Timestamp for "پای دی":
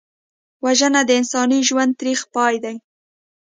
2.33-2.75